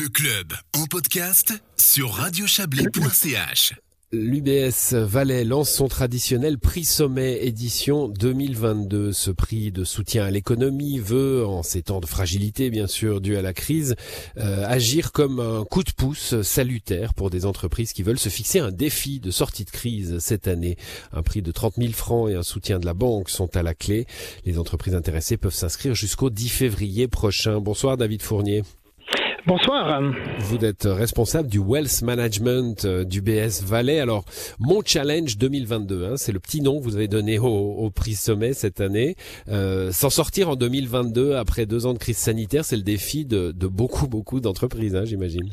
Le 0.00 0.08
club 0.08 0.52
en 0.76 0.86
podcast 0.86 1.52
sur 1.76 2.14
radiochablais.ch. 2.14 3.74
L'UBS 4.12 4.94
Valais 4.94 5.44
lance 5.44 5.70
son 5.70 5.86
traditionnel 5.86 6.58
prix 6.58 6.84
sommet 6.84 7.44
édition 7.44 8.08
2022. 8.08 9.12
Ce 9.12 9.30
prix 9.30 9.70
de 9.70 9.84
soutien 9.84 10.24
à 10.24 10.30
l'économie 10.30 10.98
veut, 10.98 11.46
en 11.46 11.62
ces 11.62 11.82
temps 11.82 12.00
de 12.00 12.06
fragilité 12.06 12.70
bien 12.70 12.88
sûr 12.88 13.20
dû 13.20 13.36
à 13.36 13.42
la 13.42 13.52
crise, 13.52 13.94
euh, 14.38 14.64
agir 14.66 15.12
comme 15.12 15.38
un 15.38 15.64
coup 15.64 15.84
de 15.84 15.92
pouce 15.92 16.40
salutaire 16.42 17.14
pour 17.14 17.30
des 17.30 17.46
entreprises 17.46 17.92
qui 17.92 18.02
veulent 18.02 18.18
se 18.18 18.30
fixer 18.30 18.58
un 18.58 18.72
défi 18.72 19.20
de 19.20 19.30
sortie 19.30 19.64
de 19.64 19.70
crise 19.70 20.18
cette 20.18 20.48
année. 20.48 20.76
Un 21.12 21.22
prix 21.22 21.42
de 21.42 21.52
30 21.52 21.74
000 21.76 21.92
francs 21.92 22.30
et 22.30 22.34
un 22.34 22.42
soutien 22.42 22.80
de 22.80 22.86
la 22.86 22.94
banque 22.94 23.30
sont 23.30 23.56
à 23.56 23.62
la 23.62 23.74
clé. 23.74 24.06
Les 24.44 24.58
entreprises 24.58 24.94
intéressées 24.94 25.36
peuvent 25.36 25.54
s'inscrire 25.54 25.94
jusqu'au 25.94 26.30
10 26.30 26.48
février 26.48 27.06
prochain. 27.06 27.60
Bonsoir 27.60 27.96
David 27.96 28.22
Fournier. 28.22 28.64
Bonsoir. 29.46 30.00
Vous 30.38 30.64
êtes 30.64 30.84
responsable 30.84 31.50
du 31.50 31.58
Wealth 31.58 32.00
Management 32.00 32.86
euh, 32.86 33.04
du 33.04 33.20
BS 33.20 33.62
Valais. 33.62 34.00
Alors, 34.00 34.24
mon 34.58 34.80
challenge 34.82 35.36
2022, 35.36 36.06
hein, 36.06 36.16
c'est 36.16 36.32
le 36.32 36.40
petit 36.40 36.62
nom 36.62 36.78
que 36.78 36.84
vous 36.84 36.96
avez 36.96 37.08
donné 37.08 37.38
au, 37.38 37.90
prix 37.90 38.14
sommet 38.14 38.54
cette 38.54 38.80
année. 38.80 39.16
Euh, 39.48 39.92
S'en 39.92 40.08
sortir 40.08 40.48
en 40.48 40.56
2022 40.56 41.34
après 41.34 41.66
deux 41.66 41.84
ans 41.84 41.92
de 41.92 41.98
crise 41.98 42.16
sanitaire, 42.16 42.64
c'est 42.64 42.76
le 42.76 42.82
défi 42.82 43.26
de, 43.26 43.52
de 43.52 43.66
beaucoup, 43.66 44.06
beaucoup 44.06 44.40
d'entreprises, 44.40 44.96
hein, 44.96 45.04
j'imagine. 45.04 45.50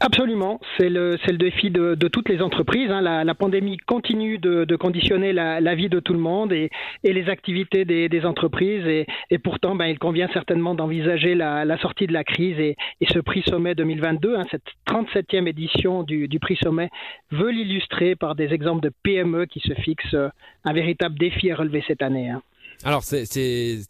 Absolument, 0.00 0.60
c'est 0.76 0.90
le, 0.90 1.16
le 1.26 1.36
défi 1.38 1.70
de, 1.70 1.96
de, 1.96 2.06
toutes 2.06 2.28
les 2.28 2.40
entreprises. 2.40 2.88
Hein. 2.88 3.00
La, 3.00 3.34
pandémie 3.34 3.78
continue 3.78 4.38
de, 4.38 4.76
conditionner 4.76 5.32
la, 5.32 5.60
la, 5.60 5.74
vie 5.74 5.88
de 5.88 5.98
tout 5.98 6.12
le 6.12 6.20
monde 6.20 6.52
et, 6.52 6.70
et 7.02 7.12
les 7.12 7.28
activités 7.28 7.84
des, 7.84 8.08
des 8.08 8.24
entreprises. 8.24 8.86
Et, 8.86 9.38
pourtant, 9.38 9.74
ben, 9.74 9.86
il 9.86 9.98
convient 9.98 10.28
certainement 10.32 10.76
d'envisager 10.76 11.34
la, 11.34 11.78
sortie 11.78 12.06
de 12.06 12.12
la 12.12 12.22
crise. 12.22 12.60
Et, 12.60 12.76
et 13.00 13.06
ce 13.12 13.18
prix 13.18 13.42
sommet 13.42 13.74
2022, 13.74 14.36
hein, 14.36 14.46
cette 14.52 14.62
37e 14.86 15.48
édition 15.48 16.04
du, 16.04 16.28
prix 16.40 16.56
sommet, 16.62 16.90
veut 17.32 17.50
l'illustrer 17.50 18.14
par 18.14 18.36
des 18.36 18.54
exemples 18.54 18.82
de 18.82 18.92
PME 19.02 19.46
qui 19.46 19.58
se 19.58 19.74
fixent 19.74 20.16
un 20.64 20.72
véritable 20.72 21.18
défi 21.18 21.50
à 21.50 21.56
relever 21.56 21.82
cette 21.88 22.02
année. 22.02 22.30
Hein. 22.30 22.42
Alors 22.84 23.02
c'est 23.02 23.80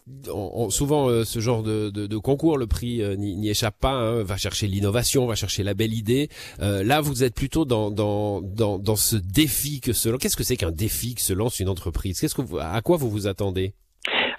souvent 0.70 1.08
euh, 1.08 1.24
ce 1.24 1.40
genre 1.40 1.62
de, 1.62 2.16
concours, 2.16 2.56
le 2.56 2.66
prix 2.66 3.02
euh, 3.02 3.16
n'y 3.16 3.48
échappe 3.48 3.78
pas. 3.78 3.92
Hein, 3.92 4.22
va 4.22 4.36
chercher 4.36 4.66
l'innovation, 4.66 5.26
va 5.26 5.34
chercher 5.34 5.62
la 5.62 5.74
belle 5.74 5.92
idée. 5.92 6.28
Euh, 6.60 6.82
là, 6.82 7.00
vous 7.00 7.22
êtes 7.22 7.34
plutôt 7.34 7.64
dans 7.64 7.90
dans 7.90 8.40
dans, 8.40 8.96
ce 8.96 9.16
défi 9.16 9.80
que 9.80 9.92
se. 9.92 10.08
Qu'est-ce 10.16 10.36
que 10.36 10.44
c'est 10.44 10.56
qu'un 10.56 10.72
défi 10.72 11.14
que 11.14 11.22
se 11.22 11.32
lance 11.32 11.60
une 11.60 11.68
entreprise? 11.68 12.18
Qu'est-ce 12.20 12.34
que 12.34 12.42
vous, 12.42 12.58
à 12.58 12.80
quoi 12.80 12.96
vous 12.96 13.10
vous 13.10 13.26
attendez? 13.26 13.74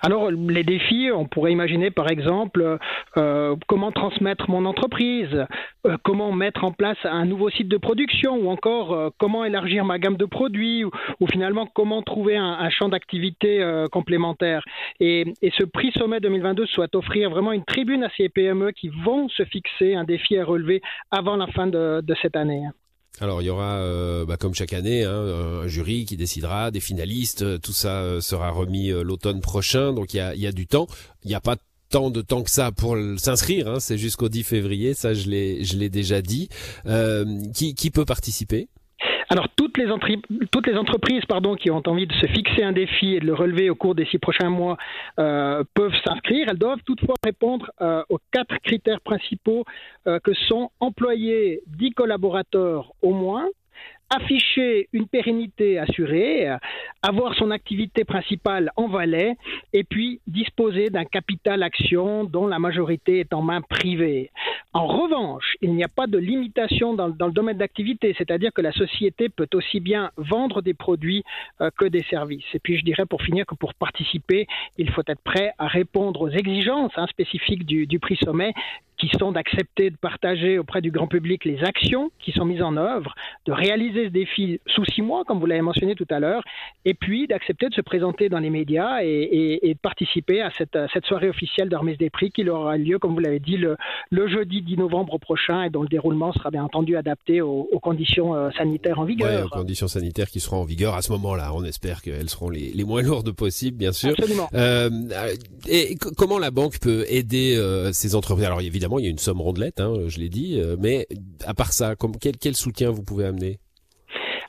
Alors 0.02 0.31
les 0.31 0.64
défis, 0.64 1.09
on 1.14 1.25
pourrait 1.25 1.52
imaginer 1.52 1.92
par 1.92 2.09
exemple 2.09 2.78
euh, 3.17 3.55
comment 3.67 3.92
transmettre 3.92 4.50
mon 4.50 4.66
entreprise, 4.66 5.45
euh, 5.86 5.97
comment 6.03 6.31
mettre 6.31 6.64
en 6.64 6.72
place 6.72 6.97
un 7.03 7.25
nouveau 7.25 7.50
site 7.50 7.67
de 7.67 7.78
production, 7.78 8.36
ou 8.38 8.50
encore 8.50 8.94
euh, 8.94 9.09
comment 9.17 9.44
élargir 9.44 9.86
ma 9.86 10.00
gamme 10.00 10.17
de 10.17 10.25
produits, 10.25 10.83
ou, 10.83 11.27
finalement 11.31 11.67
comment 11.67 12.02
trouver 12.02 12.38
un, 12.38 12.70
champ 12.70 12.89
d'activité 12.89 13.64
complémentaire. 13.92 14.64
Et, 15.00 15.25
ce 15.58 15.64
prix 15.64 15.92
sommet 15.92 16.20
2022 16.20 16.66
souhaite 16.67 16.95
offrir 16.95 17.30
vraiment 17.30 17.52
une 17.52 17.66
tribune 17.66 18.03
à 18.03 18.09
ces 18.16 18.30
PME 18.30 18.72
qui 18.72 18.89
vont 18.89 19.27
se 19.30 19.44
fixer 19.44 19.95
un 19.95 20.03
défi 20.03 20.38
à 20.38 20.45
relever 20.45 20.81
avant 21.11 21.36
la 21.36 21.47
fin 21.47 21.67
de 21.67 22.16
cette 22.22 22.36
année. 22.36 22.64
Alors 23.21 23.41
il 23.41 23.45
y 23.45 23.49
aura, 23.49 23.77
euh, 23.77 24.25
bah, 24.25 24.37
comme 24.37 24.53
chaque 24.53 24.73
année, 24.73 25.03
hein, 25.03 25.63
un 25.63 25.67
jury 25.67 26.05
qui 26.05 26.15
décidera, 26.15 26.71
des 26.71 26.79
finalistes, 26.79 27.41
euh, 27.41 27.57
tout 27.57 27.73
ça 27.73 28.01
euh, 28.01 28.21
sera 28.21 28.49
remis 28.51 28.89
l'automne 28.89 29.41
prochain, 29.41 29.93
donc 29.93 30.13
il 30.13 30.17
y 30.17 30.47
a, 30.47 30.51
du 30.51 30.67
temps. 30.67 30.87
Il 31.23 31.27
n'y 31.27 31.35
a 31.35 31.41
pas 31.41 31.57
tant 31.89 32.11
de 32.11 32.21
temps 32.21 32.43
que 32.43 32.51
ça 32.51 32.71
pour 32.71 32.95
s'inscrire, 33.17 33.67
hein, 33.67 33.79
c'est 33.79 33.97
jusqu'au 33.97 34.29
10 34.29 34.43
février, 34.43 34.93
ça 34.93 35.13
je 35.13 35.29
l'ai, 35.29 35.63
je 35.63 35.77
l'ai 35.77 35.89
déjà 35.89 36.21
dit. 36.21 36.49
Qui, 37.53 37.75
qui 37.75 37.91
peut 37.91 38.05
participer? 38.05 38.69
Alors 39.30 39.47
toutes 39.55 39.77
les, 39.77 39.91
entreprises 39.91 41.23
pardon, 41.27 41.55
qui 41.55 41.69
ont 41.69 41.83
envie 41.85 42.08
de 42.08 42.13
se 42.13 42.25
fixer 42.25 42.63
un 42.63 42.72
défi 42.72 43.15
et 43.15 43.20
de 43.20 43.27
le 43.27 43.36
relever 43.36 43.70
au 43.70 43.76
cours 43.76 43.93
des 43.93 44.05
six 44.05 44.17
prochains 44.17 44.49
mois 44.49 44.76
euh, 45.20 45.64
peuvent 45.76 45.95
s'inscrire. 46.03 46.48
Elles 46.49 46.58
doivent 46.58 46.81
toutefois 46.83 47.14
répondre 47.23 47.70
euh, 47.80 48.02
aux 48.09 48.17
quatre 48.31 48.58
critères 48.64 49.02
principaux 49.02 49.65
euh, 50.08 50.20
que 50.20 50.33
sont 50.33 50.71
employer 50.80 51.61
10 51.67 51.92
collaborateurs 51.92 52.92
au 53.03 53.14
moins, 53.14 53.45
afficher 54.09 54.89
une 54.93 55.08
pérennité 55.08 55.77
assurée, 55.77 56.48
avoir 57.03 57.36
son 57.36 57.52
activité 57.52 58.05
principale 58.05 58.71
en 58.76 58.87
Valais 58.87 59.36
et 59.73 59.83
puis 59.83 60.20
disposer 60.26 60.89
d'un 60.89 61.05
capital 61.05 61.61
action 61.61 62.23
dont 62.23 62.48
la 62.48 62.58
majorité 62.58 63.20
est 63.20 63.33
en 63.36 63.43
main 63.43 63.61
privée. 63.61 64.32
En 64.71 64.85
revanche, 64.85 65.55
il 65.61 65.73
n'y 65.73 65.83
a 65.83 65.87
pas 65.87 66.05
de 66.05 66.19
limitation 66.19 66.93
dans, 66.93 67.07
le 67.07 67.31
domaine 67.31 67.57
d'activité, 67.57 68.13
c'est-à-dire 68.15 68.53
que 68.53 68.61
la 68.61 68.71
société 68.71 69.27
peut 69.27 69.47
aussi 69.53 69.80
bien 69.80 70.11
vendre 70.15 70.61
des 70.61 70.75
produits 70.75 71.23
euh, 71.59 71.71
que 71.75 71.85
des 71.85 72.03
services. 72.03 72.45
Et 72.53 72.59
puis 72.59 72.77
je 72.77 72.85
dirais 72.85 73.08
pour 73.08 73.23
finir 73.23 73.47
que 73.47 73.55
pour 73.55 73.73
participer, 73.73 74.45
il 74.77 74.91
faut 74.91 75.02
être 75.08 75.21
prêt 75.21 75.53
à 75.58 75.67
répondre 75.67 76.21
aux 76.21 76.29
exigences 76.29 76.91
hein, 76.97 77.08
spécifiques 77.08 77.65
du 77.65 77.99
prix 77.99 78.17
sommet 78.17 78.53
qui 78.99 79.10
sont 79.17 79.32
d'accepter 79.32 79.89
de 79.89 79.95
partager 79.95 80.60
auprès 80.60 80.82
du 80.82 80.92
grand 80.92 81.08
public 81.08 81.45
les 81.45 81.64
actions 81.64 82.11
qui 82.20 82.32
sont 82.32 82.45
mises 82.45 82.61
en 82.61 82.76
œuvre, 82.77 83.15
de 83.45 83.52
réaliser 83.52 84.05
ce 84.05 84.10
défi 84.11 84.60
sous 84.67 84.86
six 84.86 85.02
mois, 85.02 85.23
comme 85.23 85.39
vous 85.39 85.45
l'avez 85.45 85.61
mentionné 85.61 85.95
tout 85.95 86.08
à 86.10 86.20
l'heure, 86.20 86.43
et 86.86 86.93
puis 86.93 87.27
d'accepter 87.27 87.70
de 87.70 87.73
se 87.73 87.82
présenter 87.82 88.30
dans 88.30 88.39
les 88.39 88.49
médias 88.49 89.02
et, 89.02 89.08
et, 89.08 89.70
et 89.70 89.73
de 89.73 89.80
participer 89.80 90.42
à 90.42 90.52
cette, 90.58 90.76
à 90.76 90.88
cette, 90.93 91.05
soirée 91.05 91.30
officielle 91.30 91.70
de 91.70 91.76
remise 91.76 91.98
des 91.98 92.09
prix 92.09 92.30
qui 92.30 92.48
aura 92.49 92.77
lieu, 92.77 92.99
comme 92.99 93.14
vous 93.14 93.20
l'avez 93.20 93.39
dit, 93.39 93.58
le, 93.58 93.77
le, 94.11 94.27
jeudi 94.27 94.61
10 94.61 94.77
novembre 94.77 95.17
prochain 95.17 95.64
et 95.64 95.70
dont 95.70 95.82
le 95.82 95.88
déroulement 95.88 96.33
sera 96.33 96.52
bien 96.52 96.64
entendu 96.64 96.98
adapté 96.98 97.42
aux, 97.42 97.67
aux 97.71 97.80
conditions 97.80 98.36
euh, 98.36 98.49
sanitaires 98.58 98.99
en 98.99 99.05
vigueur. 99.05 99.30
Ouais, 99.30 99.43
aux 99.43 99.49
conditions 99.49 99.88
sanitaires 99.88 100.30
qui 100.30 100.39
seront 100.39 100.58
en 100.58 100.65
vigueur 100.65 100.95
à 100.95 101.02
ce 101.02 101.11
moment-là. 101.14 101.52
On 101.54 101.64
espère 101.64 102.02
qu'elles 102.02 102.30
seront 102.30 102.49
les, 102.49 102.71
les, 102.73 102.83
moins 102.83 103.02
lourdes 103.02 103.32
possibles, 103.32 103.77
bien 103.77 103.93
sûr. 103.93 104.09
Absolument. 104.09 104.49
Euh, 104.54 104.89
et 105.67 105.95
comment 106.17 106.38
la 106.38 106.52
banque 106.52 106.80
peut 106.80 107.05
aider 107.08 107.55
euh, 107.58 107.92
ces 107.93 108.15
entreprises? 108.15 108.45
Alors 108.45 108.61
évidemment, 108.61 108.89
il 108.98 109.05
y 109.05 109.08
a 109.08 109.11
une 109.11 109.20
somme 109.20 109.42
rondelette, 109.42 109.80
hein, 109.80 109.94
je 110.08 110.20
l'ai 110.20 110.30
dit, 110.30 110.60
euh, 110.60 110.76
mais 110.80 111.08
à 111.45 111.54
part 111.54 111.73
ça, 111.73 111.95
quel, 112.42 112.55
soutien 112.55 112.89
vous 112.89 113.04
pouvez 113.04 113.26
amener? 113.26 113.60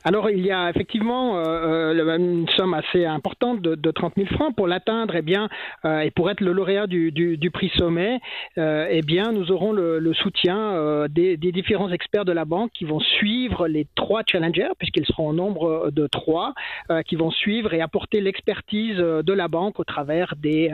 Alors 0.03 0.29
il 0.31 0.43
y 0.43 0.51
a 0.51 0.69
effectivement 0.69 1.37
euh, 1.37 2.17
une 2.17 2.49
somme 2.49 2.73
assez 2.73 3.05
importante 3.05 3.61
de, 3.61 3.75
de 3.75 3.91
30 3.91 4.13
000 4.15 4.27
francs 4.29 4.55
pour 4.55 4.67
l'atteindre. 4.67 5.15
Eh 5.15 5.21
bien, 5.21 5.47
euh, 5.85 5.99
et 5.99 6.11
pour 6.11 6.31
être 6.31 6.41
le 6.41 6.53
lauréat 6.53 6.87
du, 6.87 7.51
prix 7.53 7.71
sommet, 7.77 8.19
euh, 8.57 8.87
eh 8.89 9.01
bien, 9.01 9.31
nous 9.31 9.51
aurons 9.51 9.71
le, 9.71 10.13
soutien 10.13 10.57
euh, 10.57 11.07
des, 11.07 11.37
différents 11.37 11.91
experts 11.91 12.25
de 12.25 12.31
la 12.31 12.45
banque 12.45 12.71
qui 12.73 12.85
vont 12.85 12.99
suivre 12.99 13.67
les 13.67 13.87
trois 13.95 14.23
challengers, 14.25 14.71
puisqu'ils 14.77 15.05
seront 15.05 15.29
au 15.29 15.33
nombre 15.33 15.91
de 15.91 16.07
trois, 16.07 16.53
euh, 16.89 17.01
qui 17.03 17.15
vont 17.15 17.31
suivre 17.31 17.73
et 17.73 17.81
apporter 17.81 18.21
l'expertise 18.21 18.97
de 18.97 19.33
la 19.33 19.47
banque 19.47 19.79
au 19.79 19.83
travers 19.83 20.35
des 20.35 20.71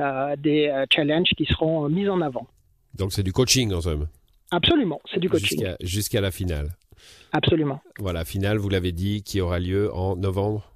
challenges 0.92 1.30
qui 1.36 1.46
seront 1.46 1.90
mis 1.90 2.08
en 2.08 2.22
avant. 2.22 2.48
Donc 2.98 3.14
c'est 3.14 3.24
du 3.24 3.34
coaching 3.34 3.74
en 3.74 3.82
somme. 3.82 4.08
Absolument, 4.52 5.00
c'est 5.12 5.20
du 5.20 5.30
coaching. 5.30 5.60
Jusqu'à 5.60 5.76
jusqu 5.82 6.20
la 6.22 6.32
finale. 6.32 6.70
Absolument. 7.32 7.82
Voilà, 8.00 8.26
finale, 8.26 8.58
vous 8.58 8.70
l'avez 8.70 8.92
dit, 8.92 9.24
qui 9.24 9.42
aura 9.42 9.60
lieu 9.60 9.94
en 9.94 10.16
novembre 10.16 10.72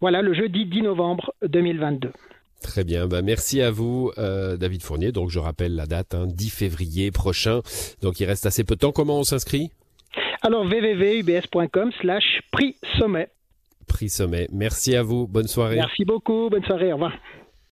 Voilà, 0.00 0.22
le 0.22 0.34
jeudi 0.34 0.66
10 0.66 0.82
novembre 0.82 1.34
2022. 1.46 2.10
Très 2.62 2.84
bien, 2.84 3.06
bah 3.06 3.22
merci 3.22 3.60
à 3.60 3.70
vous 3.70 4.10
euh, 4.18 4.56
David 4.56 4.82
Fournier. 4.82 5.12
Donc 5.12 5.30
je 5.30 5.38
rappelle 5.38 5.74
la 5.74 5.86
date, 5.86 6.14
hein, 6.14 6.26
10 6.26 6.50
février 6.50 7.10
prochain. 7.10 7.60
Donc 8.02 8.18
il 8.18 8.24
reste 8.24 8.46
assez 8.46 8.64
peu 8.64 8.74
de 8.74 8.80
temps. 8.80 8.92
Comment 8.92 9.18
on 9.18 9.24
s'inscrit? 9.24 9.70
Alors 10.42 10.64
www.ubs.com 10.64 11.92
slash 12.00 12.40
prix 12.50 12.76
sommet. 12.98 13.28
Prix 13.86 14.08
sommet. 14.08 14.48
Merci 14.52 14.96
à 14.96 15.02
vous. 15.02 15.26
Bonne 15.26 15.46
soirée. 15.48 15.76
Merci 15.76 16.04
beaucoup. 16.04 16.48
Bonne 16.50 16.64
soirée. 16.64 16.92
Au 16.92 16.96
revoir. 16.96 17.12